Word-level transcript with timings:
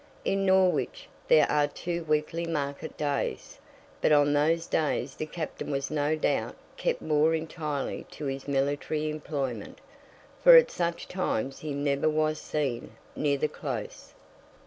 In 0.25 0.47
Norwich 0.47 1.07
there 1.27 1.47
are 1.47 1.67
two 1.67 2.03
weekly 2.05 2.47
market 2.47 2.97
days, 2.97 3.59
but 4.01 4.11
on 4.11 4.33
those 4.33 4.65
days 4.65 5.13
the 5.13 5.27
Captain 5.27 5.69
was 5.69 5.91
no 5.91 6.15
doubt 6.15 6.55
kept 6.75 7.03
more 7.03 7.35
entirely 7.35 8.07
to 8.09 8.25
his 8.25 8.47
military 8.47 9.11
employment, 9.11 9.77
for 10.43 10.55
at 10.55 10.71
such 10.71 11.07
times 11.07 11.59
he 11.59 11.75
never 11.75 12.09
was 12.09 12.41
seen 12.41 12.93
near 13.15 13.37
the 13.37 13.47
Close. 13.47 14.15